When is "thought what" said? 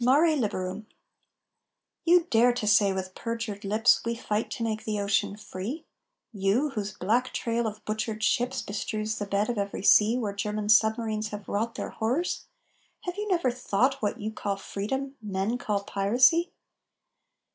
13.50-14.20